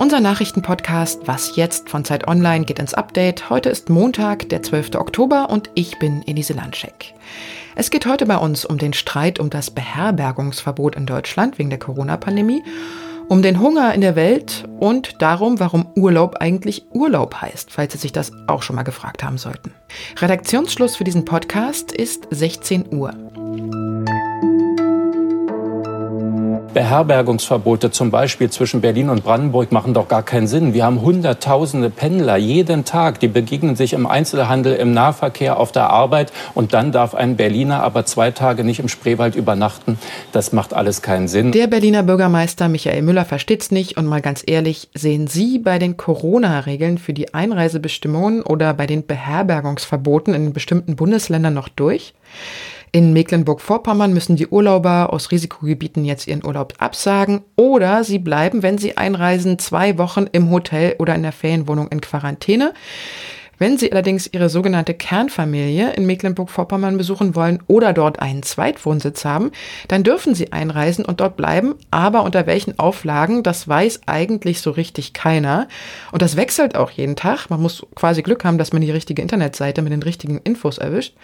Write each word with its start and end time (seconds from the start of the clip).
Unser 0.00 0.18
Nachrichtenpodcast 0.20 1.28
Was 1.28 1.54
jetzt 1.54 1.88
von 1.88 2.04
Zeit 2.04 2.26
Online 2.26 2.64
geht 2.64 2.80
ins 2.80 2.92
Update. 2.92 3.50
Heute 3.50 3.68
ist 3.68 3.88
Montag, 3.88 4.48
der 4.48 4.64
12. 4.64 4.96
Oktober 4.96 5.50
und 5.50 5.70
ich 5.76 6.00
bin 6.00 6.26
Elise 6.26 6.54
Landschek. 6.54 7.14
Es 7.76 7.90
geht 7.90 8.06
heute 8.06 8.26
bei 8.26 8.36
uns 8.36 8.64
um 8.64 8.78
den 8.78 8.94
Streit 8.94 9.38
um 9.38 9.48
das 9.48 9.70
Beherbergungsverbot 9.70 10.96
in 10.96 11.06
Deutschland 11.06 11.60
wegen 11.60 11.70
der 11.70 11.78
Corona-Pandemie, 11.78 12.64
um 13.28 13.42
den 13.42 13.60
Hunger 13.60 13.94
in 13.94 14.00
der 14.00 14.16
Welt 14.16 14.64
und 14.80 15.22
darum, 15.22 15.60
warum 15.60 15.86
Urlaub 15.94 16.38
eigentlich 16.40 16.84
Urlaub 16.90 17.36
heißt, 17.36 17.70
falls 17.70 17.92
Sie 17.92 17.98
sich 18.00 18.10
das 18.10 18.32
auch 18.48 18.62
schon 18.62 18.74
mal 18.74 18.82
gefragt 18.82 19.22
haben 19.22 19.38
sollten. 19.38 19.72
Redaktionsschluss 20.16 20.96
für 20.96 21.04
diesen 21.04 21.24
Podcast 21.24 21.92
ist 21.92 22.26
16 22.32 22.92
Uhr. 22.92 23.12
Beherbergungsverbote 26.78 27.90
zum 27.90 28.12
Beispiel 28.12 28.50
zwischen 28.50 28.80
Berlin 28.80 29.10
und 29.10 29.24
Brandenburg 29.24 29.72
machen 29.72 29.94
doch 29.94 30.06
gar 30.06 30.22
keinen 30.22 30.46
Sinn. 30.46 30.74
Wir 30.74 30.84
haben 30.84 31.02
hunderttausende 31.02 31.90
Pendler 31.90 32.36
jeden 32.36 32.84
Tag, 32.84 33.18
die 33.18 33.26
begegnen 33.26 33.74
sich 33.74 33.94
im 33.94 34.06
Einzelhandel, 34.06 34.76
im 34.76 34.92
Nahverkehr, 34.94 35.58
auf 35.58 35.72
der 35.72 35.90
Arbeit 35.90 36.32
und 36.54 36.74
dann 36.74 36.92
darf 36.92 37.16
ein 37.16 37.34
Berliner 37.36 37.82
aber 37.82 38.06
zwei 38.06 38.30
Tage 38.30 38.62
nicht 38.62 38.78
im 38.78 38.86
Spreewald 38.86 39.34
übernachten. 39.34 39.98
Das 40.30 40.52
macht 40.52 40.72
alles 40.72 41.02
keinen 41.02 41.26
Sinn. 41.26 41.50
Der 41.50 41.66
Berliner 41.66 42.04
Bürgermeister 42.04 42.68
Michael 42.68 43.02
Müller 43.02 43.24
versteht's 43.24 43.72
nicht 43.72 43.96
und 43.96 44.06
mal 44.06 44.20
ganz 44.20 44.44
ehrlich, 44.46 44.88
sehen 44.94 45.26
Sie 45.26 45.58
bei 45.58 45.80
den 45.80 45.96
Corona-Regeln 45.96 46.98
für 46.98 47.12
die 47.12 47.34
Einreisebestimmungen 47.34 48.42
oder 48.42 48.72
bei 48.72 48.86
den 48.86 49.04
Beherbergungsverboten 49.04 50.32
in 50.32 50.52
bestimmten 50.52 50.94
Bundesländern 50.94 51.54
noch 51.54 51.68
durch? 51.68 52.14
In 52.92 53.12
Mecklenburg-Vorpommern 53.12 54.14
müssen 54.14 54.36
die 54.36 54.48
Urlauber 54.48 55.12
aus 55.12 55.30
Risikogebieten 55.30 56.04
jetzt 56.04 56.26
ihren 56.26 56.44
Urlaub 56.44 56.74
absagen 56.78 57.42
oder 57.56 58.02
sie 58.04 58.18
bleiben, 58.18 58.62
wenn 58.62 58.78
sie 58.78 58.96
einreisen, 58.96 59.58
zwei 59.58 59.98
Wochen 59.98 60.26
im 60.32 60.50
Hotel 60.50 60.96
oder 60.98 61.14
in 61.14 61.22
der 61.22 61.32
Ferienwohnung 61.32 61.88
in 61.88 62.00
Quarantäne. 62.00 62.72
Wenn 63.58 63.76
Sie 63.76 63.90
allerdings 63.90 64.28
Ihre 64.32 64.48
sogenannte 64.48 64.94
Kernfamilie 64.94 65.92
in 65.92 66.06
Mecklenburg-Vorpommern 66.06 66.96
besuchen 66.96 67.34
wollen 67.34 67.62
oder 67.66 67.92
dort 67.92 68.20
einen 68.20 68.42
Zweitwohnsitz 68.42 69.24
haben, 69.24 69.50
dann 69.88 70.04
dürfen 70.04 70.34
Sie 70.34 70.52
einreisen 70.52 71.04
und 71.04 71.20
dort 71.20 71.36
bleiben. 71.36 71.74
Aber 71.90 72.22
unter 72.22 72.46
welchen 72.46 72.78
Auflagen, 72.78 73.42
das 73.42 73.66
weiß 73.66 74.02
eigentlich 74.06 74.60
so 74.60 74.70
richtig 74.70 75.12
keiner. 75.12 75.66
Und 76.12 76.22
das 76.22 76.36
wechselt 76.36 76.76
auch 76.76 76.90
jeden 76.90 77.16
Tag. 77.16 77.50
Man 77.50 77.60
muss 77.60 77.84
quasi 77.94 78.22
Glück 78.22 78.44
haben, 78.44 78.58
dass 78.58 78.72
man 78.72 78.82
die 78.82 78.90
richtige 78.92 79.22
Internetseite 79.22 79.82
mit 79.82 79.92
den 79.92 80.02
richtigen 80.02 80.38
Infos 80.38 80.78
erwischt. 80.78 81.14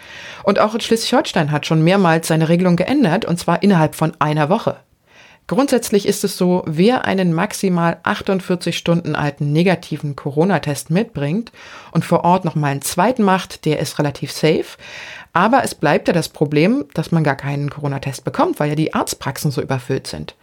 Und 0.43 0.59
auch 0.59 0.79
Schleswig-Holstein 0.79 1.51
hat 1.51 1.65
schon 1.65 1.83
mehrmals 1.83 2.27
seine 2.27 2.49
Regelung 2.49 2.75
geändert, 2.75 3.25
und 3.25 3.39
zwar 3.39 3.63
innerhalb 3.63 3.95
von 3.95 4.11
einer 4.19 4.49
Woche. 4.49 4.77
Grundsätzlich 5.47 6.07
ist 6.07 6.23
es 6.23 6.37
so, 6.37 6.63
wer 6.65 7.05
einen 7.05 7.31
maximal 7.31 7.97
48 8.01 8.75
Stunden 8.75 9.15
alten 9.15 9.51
negativen 9.51 10.15
Corona-Test 10.15 10.89
mitbringt 10.89 11.51
und 11.91 12.03
vor 12.03 12.23
Ort 12.23 12.45
nochmal 12.45 12.71
einen 12.71 12.81
zweiten 12.81 13.21
macht, 13.21 13.65
der 13.65 13.77
ist 13.79 13.99
relativ 13.99 14.31
safe. 14.31 14.65
Aber 15.33 15.63
es 15.63 15.75
bleibt 15.75 16.07
ja 16.07 16.13
das 16.13 16.29
Problem, 16.29 16.85
dass 16.95 17.11
man 17.11 17.23
gar 17.23 17.35
keinen 17.35 17.69
Corona-Test 17.69 18.23
bekommt, 18.23 18.59
weil 18.59 18.69
ja 18.69 18.75
die 18.75 18.95
Arztpraxen 18.95 19.51
so 19.51 19.61
überfüllt 19.61 20.07
sind. 20.07 20.35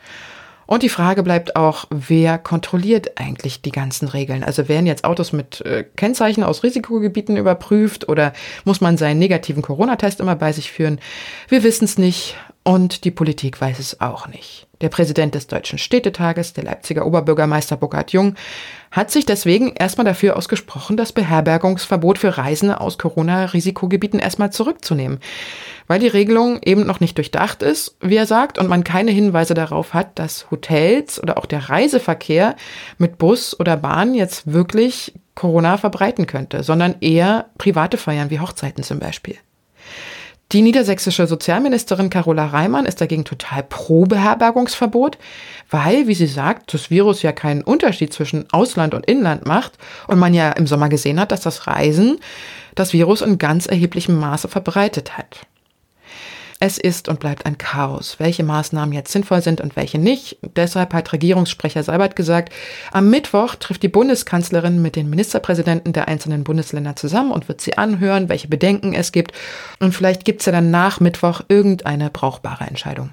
Und 0.67 0.85
die 0.85 0.89
Frage 0.89 1.25
bleibt 1.25 1.57
auch, 1.57 1.87
wer 1.91 2.39
kontrolliert 2.39 3.19
eigentlich 3.19 3.61
die 3.61 3.73
ganzen 3.73 4.07
Regeln? 4.07 4.45
Also 4.45 4.69
werden 4.69 4.87
jetzt 4.87 5.05
Autos 5.05 5.33
mit 5.33 5.61
äh, 5.63 5.85
Kennzeichen 5.97 6.45
aus 6.45 6.63
Risikogebieten 6.63 7.37
überprüft 7.37 8.09
oder 8.09 8.33
muss 8.65 8.81
man 8.81 8.97
seinen 8.97 9.19
negativen 9.19 9.63
Corona-Test 9.63 10.21
immer 10.21 10.37
bei 10.37 10.53
sich 10.53 10.71
führen? 10.71 11.01
Wir 11.49 11.65
wissen 11.65 11.85
es 11.87 11.99
nicht 11.99 12.37
und 12.65 13.05
die 13.05 13.11
Politik 13.11 13.61
weiß 13.61 13.79
es 13.79 14.01
auch 14.01 14.29
nicht. 14.29 14.69
Der 14.81 14.89
Präsident 14.89 15.35
des 15.35 15.47
Deutschen 15.47 15.79
Städtetages, 15.79 16.53
der 16.53 16.65
Leipziger 16.65 17.07
Oberbürgermeister 17.07 17.77
Burkhard 17.77 18.13
Jung, 18.13 18.35
hat 18.91 19.11
sich 19.11 19.27
deswegen 19.27 19.73
erstmal 19.75 20.05
dafür 20.05 20.37
ausgesprochen, 20.37 20.97
das 20.97 21.13
Beherbergungsverbot 21.13 22.19
für 22.19 22.37
Reisende 22.37 22.81
aus 22.81 22.99
Corona-Risikogebieten 22.99 24.21
erstmal 24.21 24.53
zurückzunehmen, 24.53 25.19
weil 25.87 25.99
die 25.99 26.09
Regelung 26.09 26.61
eben 26.63 26.87
noch 26.87 27.01
nicht 27.01 27.17
durchdacht 27.17 27.63
ist, 27.63 27.97
wie 28.01 28.17
er 28.17 28.27
sagt, 28.27 28.59
und 28.59 28.69
man 28.69 28.85
keine 28.85 29.11
Hinweise 29.11 29.55
darauf 29.55 29.95
hat, 29.95 30.19
dass 30.19 30.51
Hotels 30.51 31.23
oder 31.23 31.39
auch 31.39 31.47
der 31.47 31.69
Reiseverkehr 31.69 32.57
mit 32.99 33.19
Bus 33.19 33.59
oder 33.59 33.77
Bahn 33.77 34.15
jetzt 34.15 34.53
wirklich 34.53 35.15
Corona 35.35 35.79
verbreiten 35.79 36.27
könnte, 36.27 36.63
sondern 36.63 36.97
eher 37.01 37.47
private 37.59 37.97
Feiern 37.97 38.31
wie 38.31 38.41
Hochzeiten 38.41 38.85
zum 38.85 38.99
Beispiel. 38.99 39.37
Die 40.53 40.61
niedersächsische 40.61 41.27
Sozialministerin 41.27 42.11
Carola 42.11 42.47
Reimann 42.47 42.85
ist 42.85 43.01
dagegen 43.01 43.25
total 43.25 43.63
pro 43.63 44.05
Beherbergungsverbot, 44.05 45.17
weil, 45.71 46.07
wie 46.09 46.15
sie 46.15 46.27
sagt, 46.27 46.75
das 46.75 46.91
Virus 46.91 47.23
ja 47.23 47.33
keinen 47.33 47.63
Unterschied 47.63 48.13
zwischen 48.13 48.45
Ausland 48.53 48.93
und 48.93 49.07
Inland 49.07 49.47
macht 49.47 49.73
und 50.09 50.19
man 50.19 50.35
ja 50.35 50.53
im 50.53 50.67
Sommer 50.67 50.91
gesehen 50.91 51.19
hat, 51.19 51.33
dass 51.33 51.41
das 51.41 51.67
Reisen 51.67 52.19
das 52.75 52.93
Virus 52.93 53.23
in 53.23 53.39
ganz 53.39 53.65
erheblichem 53.65 54.19
Maße 54.19 54.49
verbreitet 54.49 55.17
hat. 55.17 55.47
Es 56.65 56.79
ist 56.79 57.09
und 57.09 57.19
bleibt 57.19 57.45
ein 57.45 57.59
Chaos, 57.59 58.21
welche 58.21 58.45
Maßnahmen 58.45 58.93
jetzt 58.93 59.11
sinnvoll 59.11 59.43
sind 59.43 59.61
und 59.61 59.75
welche 59.75 59.99
nicht. 59.99 60.37
Deshalb 60.55 60.95
hat 60.95 61.13
Regierungssprecher 61.13 61.83
Seibert 61.83 62.15
gesagt, 62.15 62.53
am 62.93 63.11
Mittwoch 63.11 63.57
trifft 63.57 63.83
die 63.83 63.89
Bundeskanzlerin 63.89 64.81
mit 64.81 64.95
den 64.95 65.11
Ministerpräsidenten 65.11 65.93
der 65.93 66.07
einzelnen 66.07 66.45
Bundesländer 66.45 66.95
zusammen 66.95 67.33
und 67.33 67.49
wird 67.49 67.61
sie 67.61 67.79
anhören, 67.79 68.29
welche 68.29 68.47
Bedenken 68.47 68.95
es 68.95 69.11
gibt. 69.11 69.33
Und 69.81 69.93
vielleicht 69.93 70.25
gibt 70.25 70.39
es 70.39 70.47
ja 70.47 70.53
dann 70.53 70.71
nach 70.71 71.01
Mittwoch 71.01 71.41
irgendeine 71.49 72.11
brauchbare 72.11 72.63
Entscheidung. 72.63 73.11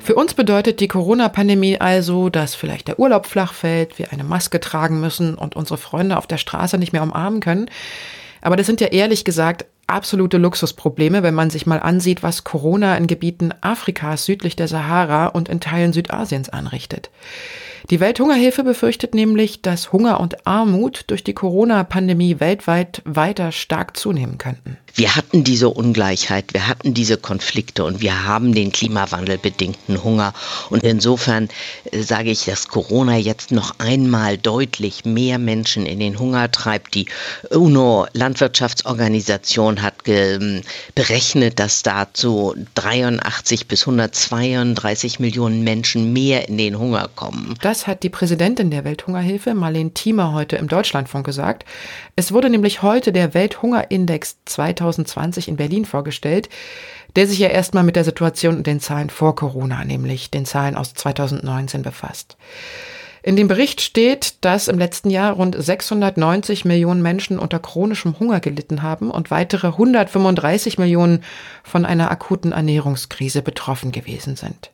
Für 0.00 0.16
uns 0.16 0.34
bedeutet 0.34 0.80
die 0.80 0.88
Corona-Pandemie 0.88 1.80
also, 1.80 2.28
dass 2.28 2.54
vielleicht 2.54 2.88
der 2.88 2.98
Urlaub 2.98 3.24
flach 3.24 3.54
fällt, 3.54 3.98
wir 3.98 4.12
eine 4.12 4.22
Maske 4.22 4.60
tragen 4.60 5.00
müssen 5.00 5.34
und 5.34 5.56
unsere 5.56 5.78
Freunde 5.78 6.18
auf 6.18 6.26
der 6.26 6.36
Straße 6.36 6.76
nicht 6.76 6.92
mehr 6.92 7.02
umarmen 7.02 7.40
können. 7.40 7.70
Aber 8.42 8.56
das 8.56 8.66
sind 8.66 8.82
ja 8.82 8.88
ehrlich 8.88 9.24
gesagt 9.24 9.64
absolute 9.88 10.38
Luxusprobleme, 10.38 11.22
wenn 11.22 11.34
man 11.34 11.50
sich 11.50 11.66
mal 11.66 11.80
ansieht, 11.80 12.22
was 12.22 12.44
Corona 12.44 12.96
in 12.96 13.06
Gebieten 13.06 13.52
Afrikas 13.60 14.24
südlich 14.24 14.54
der 14.54 14.68
Sahara 14.68 15.26
und 15.26 15.48
in 15.48 15.60
Teilen 15.60 15.92
Südasiens 15.92 16.48
anrichtet. 16.48 17.10
Die 17.90 18.00
Welthungerhilfe 18.00 18.64
befürchtet 18.64 19.14
nämlich, 19.14 19.62
dass 19.62 19.94
Hunger 19.94 20.20
und 20.20 20.46
Armut 20.46 21.04
durch 21.06 21.24
die 21.24 21.32
Corona-Pandemie 21.32 22.38
weltweit 22.38 23.00
weiter 23.06 23.50
stark 23.50 23.96
zunehmen 23.96 24.36
könnten. 24.36 24.76
Wir 24.98 25.14
hatten 25.14 25.44
diese 25.44 25.70
Ungleichheit, 25.70 26.52
wir 26.54 26.66
hatten 26.66 26.92
diese 26.92 27.18
Konflikte 27.18 27.84
und 27.84 28.00
wir 28.00 28.24
haben 28.24 28.52
den 28.52 28.72
klimawandelbedingten 28.72 30.02
Hunger. 30.02 30.34
Und 30.70 30.82
insofern 30.82 31.48
äh, 31.92 32.02
sage 32.02 32.32
ich, 32.32 32.46
dass 32.46 32.66
Corona 32.66 33.16
jetzt 33.16 33.52
noch 33.52 33.78
einmal 33.78 34.38
deutlich 34.38 35.04
mehr 35.04 35.38
Menschen 35.38 35.86
in 35.86 36.00
den 36.00 36.18
Hunger 36.18 36.50
treibt. 36.50 36.94
Die 36.94 37.06
UNO-Landwirtschaftsorganisation 37.50 39.82
hat 39.82 40.02
berechnet, 40.02 41.60
dass 41.60 41.84
dazu 41.84 42.56
83 42.74 43.68
bis 43.68 43.82
132 43.82 45.20
Millionen 45.20 45.62
Menschen 45.62 46.12
mehr 46.12 46.48
in 46.48 46.58
den 46.58 46.76
Hunger 46.76 47.08
kommen. 47.14 47.54
Das 47.60 47.77
hat 47.86 48.02
die 48.02 48.10
Präsidentin 48.10 48.70
der 48.70 48.84
Welthungerhilfe, 48.84 49.54
Marlene 49.54 49.92
Thiemer, 49.92 50.32
heute 50.32 50.56
im 50.56 50.68
Deutschlandfunk 50.68 51.24
gesagt. 51.24 51.64
Es 52.16 52.32
wurde 52.32 52.50
nämlich 52.50 52.82
heute 52.82 53.12
der 53.12 53.34
Welthungerindex 53.34 54.38
2000 54.44 54.98
2020 55.08 55.48
in 55.48 55.56
Berlin 55.56 55.84
vorgestellt, 55.84 56.48
der 57.16 57.26
sich 57.26 57.38
ja 57.38 57.48
erstmal 57.48 57.84
mit 57.84 57.96
der 57.96 58.04
Situation 58.04 58.56
und 58.56 58.66
den 58.66 58.80
Zahlen 58.80 59.10
vor 59.10 59.34
Corona, 59.34 59.84
nämlich 59.84 60.30
den 60.30 60.44
Zahlen 60.44 60.76
aus 60.76 60.94
2019 60.94 61.82
befasst. 61.82 62.36
In 63.22 63.36
dem 63.36 63.48
Bericht 63.48 63.80
steht, 63.80 64.36
dass 64.42 64.68
im 64.68 64.78
letzten 64.78 65.10
Jahr 65.10 65.32
rund 65.32 65.56
690 65.58 66.64
Millionen 66.64 67.02
Menschen 67.02 67.38
unter 67.38 67.58
chronischem 67.58 68.18
Hunger 68.18 68.40
gelitten 68.40 68.82
haben 68.82 69.10
und 69.10 69.30
weitere 69.30 69.68
135 69.68 70.78
Millionen 70.78 71.24
von 71.64 71.84
einer 71.84 72.10
akuten 72.10 72.52
Ernährungskrise 72.52 73.42
betroffen 73.42 73.90
gewesen 73.90 74.36
sind. 74.36 74.70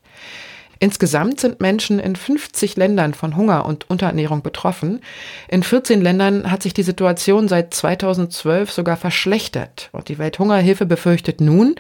Insgesamt 0.84 1.40
sind 1.40 1.62
Menschen 1.62 1.98
in 1.98 2.14
50 2.14 2.76
Ländern 2.76 3.14
von 3.14 3.38
Hunger 3.38 3.64
und 3.64 3.88
Unterernährung 3.88 4.42
betroffen. 4.42 5.00
In 5.48 5.62
14 5.62 6.02
Ländern 6.02 6.50
hat 6.50 6.62
sich 6.62 6.74
die 6.74 6.82
Situation 6.82 7.48
seit 7.48 7.72
2012 7.72 8.70
sogar 8.70 8.98
verschlechtert. 8.98 9.88
Und 9.92 10.10
die 10.10 10.18
Welthungerhilfe 10.18 10.84
befürchtet 10.84 11.40
nun, 11.40 11.76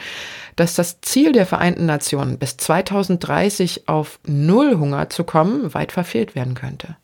dass 0.56 0.74
das 0.74 1.02
Ziel 1.02 1.32
der 1.32 1.44
Vereinten 1.44 1.84
Nationen 1.84 2.38
bis 2.38 2.56
2030 2.56 3.90
auf 3.90 4.20
Null 4.26 4.78
Hunger 4.78 5.10
zu 5.10 5.24
kommen 5.24 5.74
weit 5.74 5.92
verfehlt 5.92 6.34
werden 6.34 6.54
könnte. 6.54 6.96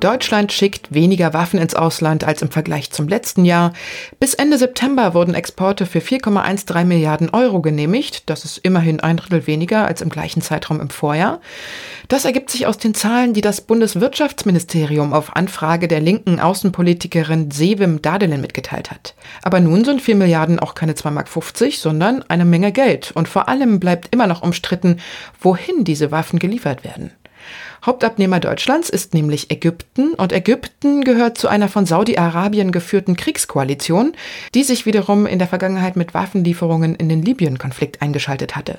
Deutschland 0.00 0.52
schickt 0.52 0.94
weniger 0.94 1.34
Waffen 1.34 1.58
ins 1.58 1.74
Ausland 1.74 2.22
als 2.22 2.40
im 2.40 2.52
Vergleich 2.52 2.92
zum 2.92 3.08
letzten 3.08 3.44
Jahr. 3.44 3.72
Bis 4.20 4.34
Ende 4.34 4.56
September 4.56 5.12
wurden 5.12 5.34
Exporte 5.34 5.86
für 5.86 5.98
4,13 5.98 6.84
Milliarden 6.84 7.30
Euro 7.30 7.60
genehmigt. 7.60 8.30
Das 8.30 8.44
ist 8.44 8.58
immerhin 8.58 9.00
ein 9.00 9.16
Drittel 9.16 9.48
weniger 9.48 9.86
als 9.86 10.00
im 10.00 10.08
gleichen 10.08 10.40
Zeitraum 10.40 10.80
im 10.80 10.90
Vorjahr. 10.90 11.40
Das 12.06 12.24
ergibt 12.24 12.50
sich 12.50 12.68
aus 12.68 12.78
den 12.78 12.94
Zahlen, 12.94 13.34
die 13.34 13.40
das 13.40 13.60
Bundeswirtschaftsministerium 13.60 15.12
auf 15.12 15.34
Anfrage 15.34 15.88
der 15.88 16.00
linken 16.00 16.38
Außenpolitikerin 16.38 17.50
Sevim 17.50 18.00
Dadelin 18.00 18.40
mitgeteilt 18.40 18.92
hat. 18.92 19.14
Aber 19.42 19.58
nun 19.58 19.84
sind 19.84 20.00
4 20.00 20.14
Milliarden 20.14 20.60
auch 20.60 20.76
keine 20.76 20.92
2,50 20.92 21.10
Mark, 21.10 21.72
sondern 21.74 22.24
eine 22.28 22.44
Menge 22.44 22.70
Geld. 22.70 23.10
Und 23.14 23.28
vor 23.28 23.48
allem 23.48 23.80
bleibt 23.80 24.14
immer 24.14 24.28
noch 24.28 24.42
umstritten, 24.42 25.00
wohin 25.40 25.82
diese 25.82 26.12
Waffen 26.12 26.38
geliefert 26.38 26.84
werden. 26.84 27.10
Hauptabnehmer 27.84 28.40
Deutschlands 28.40 28.90
ist 28.90 29.14
nämlich 29.14 29.50
Ägypten 29.50 30.14
und 30.14 30.32
Ägypten 30.32 31.02
gehört 31.02 31.38
zu 31.38 31.48
einer 31.48 31.68
von 31.68 31.86
Saudi-Arabien 31.86 32.72
geführten 32.72 33.16
Kriegskoalition, 33.16 34.14
die 34.54 34.64
sich 34.64 34.84
wiederum 34.84 35.26
in 35.26 35.38
der 35.38 35.48
Vergangenheit 35.48 35.96
mit 35.96 36.12
Waffenlieferungen 36.12 36.96
in 36.96 37.08
den 37.08 37.22
Libyen-Konflikt 37.22 38.02
eingeschaltet 38.02 38.56
hatte. 38.56 38.78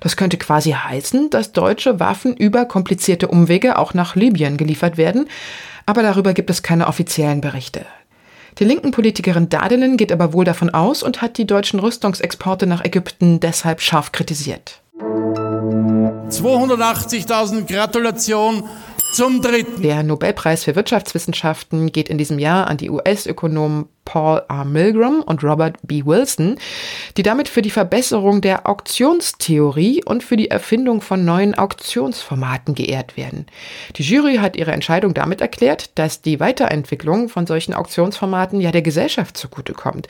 Das 0.00 0.16
könnte 0.16 0.36
quasi 0.36 0.72
heißen, 0.72 1.30
dass 1.30 1.52
deutsche 1.52 1.98
Waffen 1.98 2.36
über 2.36 2.66
komplizierte 2.66 3.28
Umwege 3.28 3.78
auch 3.78 3.94
nach 3.94 4.16
Libyen 4.16 4.56
geliefert 4.56 4.98
werden, 4.98 5.28
aber 5.86 6.02
darüber 6.02 6.34
gibt 6.34 6.50
es 6.50 6.62
keine 6.62 6.88
offiziellen 6.88 7.40
Berichte. 7.40 7.86
Die 8.58 8.64
linken 8.64 8.90
Politikerin 8.90 9.48
Dadelin 9.48 9.96
geht 9.96 10.12
aber 10.12 10.32
wohl 10.32 10.44
davon 10.44 10.70
aus 10.70 11.02
und 11.02 11.20
hat 11.20 11.36
die 11.36 11.46
deutschen 11.46 11.78
Rüstungsexporte 11.78 12.66
nach 12.66 12.84
Ägypten 12.84 13.38
deshalb 13.40 13.82
scharf 13.82 14.12
kritisiert. 14.12 14.80
280.000 16.28 17.66
Gratulation 17.66 18.68
zum 19.12 19.40
dritten. 19.40 19.82
Der 19.82 20.02
Nobelpreis 20.02 20.64
für 20.64 20.74
Wirtschaftswissenschaften 20.74 21.92
geht 21.92 22.08
in 22.08 22.18
diesem 22.18 22.38
Jahr 22.38 22.66
an 22.66 22.76
die 22.76 22.90
US-Ökonomen 22.90 23.88
Paul 24.06 24.40
R. 24.48 24.64
Milgram 24.64 25.20
und 25.20 25.44
Robert 25.44 25.76
B. 25.82 26.06
Wilson, 26.06 26.56
die 27.18 27.22
damit 27.22 27.48
für 27.48 27.60
die 27.60 27.70
Verbesserung 27.70 28.40
der 28.40 28.66
Auktionstheorie 28.66 30.02
und 30.04 30.22
für 30.22 30.38
die 30.38 30.50
Erfindung 30.50 31.02
von 31.02 31.26
neuen 31.26 31.54
Auktionsformaten 31.54 32.74
geehrt 32.74 33.18
werden. 33.18 33.44
Die 33.96 34.02
Jury 34.02 34.36
hat 34.36 34.56
ihre 34.56 34.72
Entscheidung 34.72 35.12
damit 35.12 35.42
erklärt, 35.42 35.90
dass 35.98 36.22
die 36.22 36.40
Weiterentwicklung 36.40 37.28
von 37.28 37.46
solchen 37.46 37.74
Auktionsformaten 37.74 38.62
ja 38.62 38.72
der 38.72 38.82
Gesellschaft 38.82 39.36
zugutekommt. 39.36 40.08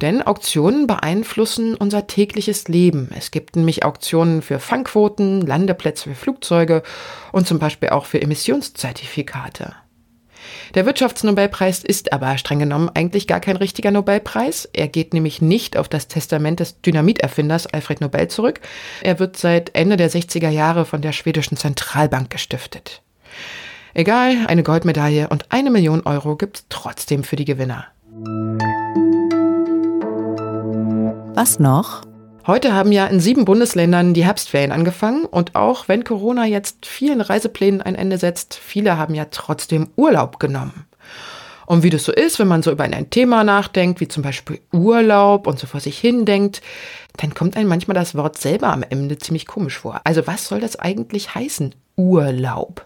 Denn 0.00 0.22
Auktionen 0.22 0.86
beeinflussen 0.86 1.74
unser 1.74 2.06
tägliches 2.06 2.68
Leben. 2.68 3.10
Es 3.16 3.30
gibt 3.30 3.56
nämlich 3.56 3.84
Auktionen 3.84 4.42
für 4.42 4.58
Fangquoten, 4.58 5.40
Landeplätze 5.46 6.10
für 6.10 6.14
Flugzeuge 6.14 6.82
und 7.32 7.46
zum 7.46 7.58
Beispiel 7.58 7.90
auch 7.90 8.04
für 8.04 8.20
Emissionszertifikate. 8.20 9.74
Der 10.74 10.86
Wirtschaftsnobelpreis 10.86 11.84
ist 11.84 12.12
aber 12.14 12.38
streng 12.38 12.58
genommen 12.58 12.90
eigentlich 12.94 13.26
gar 13.26 13.40
kein 13.40 13.56
richtiger 13.56 13.90
Nobelpreis. 13.90 14.68
Er 14.72 14.88
geht 14.88 15.12
nämlich 15.12 15.42
nicht 15.42 15.76
auf 15.76 15.88
das 15.88 16.08
Testament 16.08 16.60
des 16.60 16.80
Dynamiterfinders 16.80 17.66
Alfred 17.66 18.00
Nobel 18.00 18.28
zurück. 18.28 18.60
Er 19.02 19.18
wird 19.18 19.36
seit 19.36 19.74
Ende 19.74 19.98
der 19.98 20.10
60er 20.10 20.48
Jahre 20.48 20.86
von 20.86 21.02
der 21.02 21.12
schwedischen 21.12 21.58
Zentralbank 21.58 22.30
gestiftet. 22.30 23.02
Egal, 23.92 24.46
eine 24.46 24.62
Goldmedaille 24.62 25.28
und 25.28 25.46
eine 25.50 25.70
Million 25.70 26.02
Euro 26.06 26.36
gibt's 26.36 26.64
trotzdem 26.70 27.24
für 27.24 27.36
die 27.36 27.44
Gewinner. 27.44 27.88
Was 31.34 31.58
noch? 31.58 32.02
Heute 32.44 32.74
haben 32.74 32.90
ja 32.90 33.06
in 33.06 33.20
sieben 33.20 33.44
Bundesländern 33.44 34.14
die 34.14 34.24
Herbstferien 34.24 34.72
angefangen 34.72 35.26
und 35.26 35.54
auch 35.54 35.86
wenn 35.86 36.02
Corona 36.02 36.44
jetzt 36.44 36.86
vielen 36.86 37.20
Reiseplänen 37.20 37.80
ein 37.82 37.94
Ende 37.94 38.18
setzt, 38.18 38.56
viele 38.56 38.98
haben 38.98 39.14
ja 39.14 39.26
trotzdem 39.30 39.90
Urlaub 39.94 40.40
genommen. 40.40 40.86
Und 41.66 41.84
wie 41.84 41.90
das 41.90 42.02
so 42.02 42.10
ist, 42.10 42.40
wenn 42.40 42.48
man 42.48 42.64
so 42.64 42.72
über 42.72 42.82
ein 42.82 43.10
Thema 43.10 43.44
nachdenkt, 43.44 44.00
wie 44.00 44.08
zum 44.08 44.24
Beispiel 44.24 44.60
Urlaub 44.72 45.46
und 45.46 45.60
so 45.60 45.68
vor 45.68 45.78
sich 45.78 45.98
hin 45.98 46.24
denkt, 46.24 46.62
dann 47.16 47.32
kommt 47.32 47.56
einem 47.56 47.68
manchmal 47.68 47.94
das 47.94 48.16
Wort 48.16 48.36
selber 48.36 48.72
am 48.72 48.82
Ende 48.90 49.18
ziemlich 49.18 49.46
komisch 49.46 49.78
vor. 49.78 50.00
Also 50.02 50.26
was 50.26 50.48
soll 50.48 50.60
das 50.60 50.76
eigentlich 50.80 51.36
heißen? 51.36 51.76
Urlaub. 51.96 52.84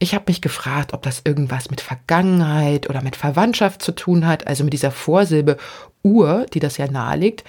Ich 0.00 0.14
habe 0.14 0.26
mich 0.28 0.40
gefragt, 0.40 0.94
ob 0.94 1.02
das 1.02 1.22
irgendwas 1.24 1.70
mit 1.70 1.80
Vergangenheit 1.80 2.88
oder 2.88 3.02
mit 3.02 3.16
Verwandtschaft 3.16 3.82
zu 3.82 3.92
tun 3.92 4.26
hat, 4.26 4.46
also 4.46 4.62
mit 4.62 4.72
dieser 4.72 4.92
Vorsilbe 4.92 5.56
Ur, 6.04 6.46
die 6.54 6.60
das 6.60 6.76
ja 6.76 6.88
nahelegt. 6.88 7.42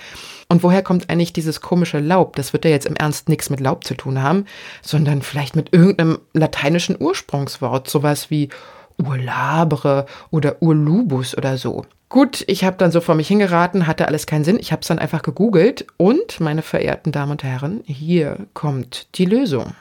Und 0.47 0.63
woher 0.63 0.81
kommt 0.81 1.09
eigentlich 1.09 1.31
dieses 1.31 1.61
komische 1.61 1.99
Laub? 1.99 2.35
Das 2.35 2.51
wird 2.51 2.65
ja 2.65 2.71
jetzt 2.71 2.87
im 2.87 2.95
Ernst 2.95 3.29
nichts 3.29 3.51
mit 3.51 3.59
Laub 3.59 3.83
zu 3.83 3.93
tun 3.93 4.23
haben, 4.23 4.45
sondern 4.81 5.21
vielleicht 5.21 5.55
mit 5.55 5.73
irgendeinem 5.73 6.17
lateinischen 6.33 6.99
Ursprungswort, 6.99 7.87
sowas 7.87 8.31
wie 8.31 8.49
Urlabre 8.97 10.07
oder 10.31 10.61
Urlubus 10.61 11.37
oder 11.37 11.57
so. 11.57 11.85
Gut, 12.09 12.43
ich 12.47 12.63
habe 12.63 12.77
dann 12.77 12.91
so 12.91 13.01
vor 13.01 13.13
mich 13.13 13.27
hingeraten, 13.27 13.85
hatte 13.85 14.07
alles 14.07 14.25
keinen 14.25 14.43
Sinn. 14.43 14.57
Ich 14.59 14.71
habe 14.71 14.81
es 14.81 14.87
dann 14.87 14.97
einfach 14.97 15.21
gegoogelt 15.21 15.85
und, 15.97 16.39
meine 16.39 16.63
verehrten 16.63 17.11
Damen 17.11 17.33
und 17.33 17.43
Herren, 17.43 17.81
hier 17.85 18.47
kommt 18.55 19.07
die 19.19 19.25
Lösung. 19.25 19.75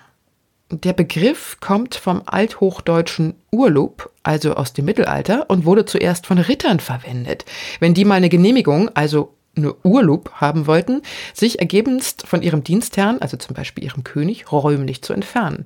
Der 0.70 0.92
Begriff 0.92 1.56
kommt 1.60 1.94
vom 1.94 2.22
althochdeutschen 2.26 3.34
Urlub, 3.50 4.10
also 4.22 4.52
aus 4.52 4.74
dem 4.74 4.84
Mittelalter, 4.84 5.48
und 5.48 5.64
wurde 5.64 5.86
zuerst 5.86 6.26
von 6.26 6.36
Rittern 6.38 6.78
verwendet. 6.78 7.46
Wenn 7.80 7.94
die 7.94 8.04
mal 8.04 8.16
eine 8.16 8.28
Genehmigung, 8.28 8.90
also 8.94 9.34
eine 9.56 9.74
Urlaub 9.82 10.30
haben 10.34 10.66
wollten, 10.66 11.00
sich 11.32 11.58
ergebenst 11.58 12.26
von 12.26 12.42
ihrem 12.42 12.64
Dienstherrn, 12.64 13.18
also 13.20 13.38
zum 13.38 13.56
Beispiel 13.56 13.82
ihrem 13.84 14.04
König, 14.04 14.52
räumlich 14.52 15.00
zu 15.00 15.14
entfernen. 15.14 15.64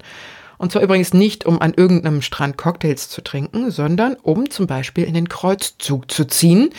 Und 0.57 0.71
zwar 0.71 0.83
übrigens 0.83 1.13
nicht, 1.13 1.47
um 1.47 1.61
an 1.61 1.75
irgendeinem 1.75 2.23
Strand 2.23 2.57
Cocktails 2.57 3.09
zu 3.09 3.23
trinken, 3.25 3.73
sondern 3.73 4.15
um 4.23 4.51
zum 4.51 4.69
Beispiel 4.69 5.03
in 5.05 5.15
den 5.15 5.29
Kreuzzug 5.29 6.13
zu 6.13 6.27
ziehen. 6.27 6.71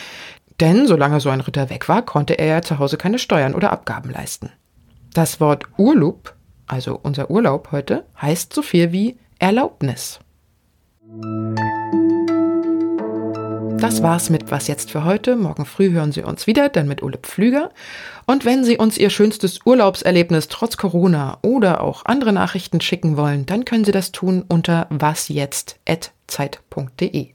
Denn 0.60 0.86
solange 0.86 1.20
so 1.20 1.28
ein 1.28 1.42
Ritter 1.42 1.68
weg 1.68 1.90
war, 1.90 2.00
konnte 2.00 2.38
er 2.38 2.46
ja 2.46 2.62
zu 2.62 2.78
Hause 2.78 2.96
keine 2.96 3.18
Steuern 3.18 3.54
oder 3.54 3.70
Abgaben 3.70 4.08
leisten. 4.08 4.50
Das 5.12 5.40
Wort 5.40 5.66
Urlaub, 5.76 6.34
also 6.66 6.98
unser 7.02 7.30
Urlaub 7.30 7.72
heute, 7.72 8.04
heißt 8.20 8.52
so 8.52 8.60
viel 8.62 8.92
wie 8.92 9.16
Erlaubnis. 9.38 10.20
Das 13.78 14.02
war's 14.02 14.30
mit 14.30 14.50
Was 14.50 14.66
jetzt 14.66 14.90
für 14.90 15.04
heute. 15.04 15.36
Morgen 15.36 15.66
früh 15.66 15.90
hören 15.90 16.10
Sie 16.10 16.22
uns 16.22 16.46
wieder, 16.46 16.70
dann 16.70 16.88
mit 16.88 17.02
Ole 17.02 17.18
Pflüger. 17.18 17.68
Und 18.24 18.46
wenn 18.46 18.64
Sie 18.64 18.78
uns 18.78 18.96
Ihr 18.96 19.10
schönstes 19.10 19.60
Urlaubserlebnis 19.66 20.48
trotz 20.48 20.78
Corona 20.78 21.36
oder 21.42 21.82
auch 21.82 22.06
andere 22.06 22.32
Nachrichten 22.32 22.80
schicken 22.80 23.18
wollen, 23.18 23.44
dann 23.44 23.66
können 23.66 23.84
Sie 23.84 23.92
das 23.92 24.10
tun 24.10 24.42
unter 24.48 24.86
wasjetzt.zeit.de. 24.88 27.34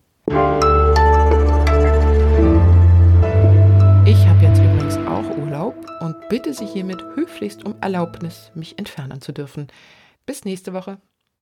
bitte 6.29 6.53
Sie 6.53 6.67
hiermit 6.67 7.03
höflichst 7.15 7.65
um 7.65 7.75
Erlaubnis, 7.81 8.51
mich 8.53 8.77
entfernen 8.77 9.19
zu 9.19 9.33
dürfen. 9.33 9.67
Bis 10.25 10.45
nächste 10.45 10.73
Woche. 10.73 10.99